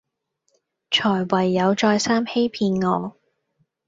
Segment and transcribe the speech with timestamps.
[0.89, 3.15] 才唯有再三欺騙我